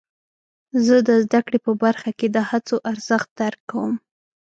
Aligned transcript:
زه 0.85 0.95
د 1.07 1.09
زده 1.23 1.39
کړې 1.45 1.59
په 1.65 1.71
برخه 1.83 2.09
کې 2.19 2.27
د 2.29 2.37
هڅو 2.49 2.75
ارزښت 2.91 3.29
درک 3.39 3.61
کوم. 3.71 3.93